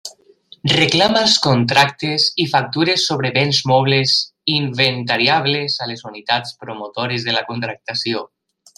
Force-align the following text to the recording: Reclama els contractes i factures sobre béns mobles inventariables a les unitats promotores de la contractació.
Reclama 0.71 1.19
els 1.25 1.35
contractes 1.47 2.25
i 2.45 2.47
factures 2.55 3.05
sobre 3.11 3.31
béns 3.37 3.61
mobles 3.73 4.17
inventariables 4.57 5.79
a 5.87 5.93
les 5.95 6.05
unitats 6.13 6.61
promotores 6.65 7.31
de 7.31 7.41
la 7.41 7.49
contractació. 7.53 8.29